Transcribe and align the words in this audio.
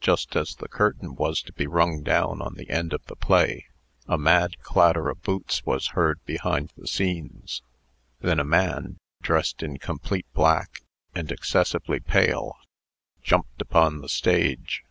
Just 0.00 0.34
as 0.34 0.56
the 0.56 0.66
curtain 0.66 1.14
was 1.14 1.42
to 1.42 1.52
be 1.52 1.68
rung 1.68 2.02
down 2.02 2.42
on 2.42 2.54
the 2.54 2.68
end 2.68 2.92
of 2.92 3.06
the 3.06 3.14
play, 3.14 3.68
a 4.08 4.18
mad 4.18 4.58
clatter 4.64 5.08
of 5.10 5.22
boots 5.22 5.64
was 5.64 5.90
heard 5.94 6.18
behind 6.24 6.72
the 6.76 6.88
scenes. 6.88 7.62
Then 8.18 8.40
a 8.40 8.44
man, 8.44 8.98
dressed 9.22 9.62
in 9.62 9.78
complete 9.78 10.26
black, 10.34 10.82
and 11.14 11.30
excessively 11.30 12.00
pale, 12.00 12.56
jumped 13.22 13.62
upon 13.62 14.00
the 14.00 14.08
stage. 14.08 14.82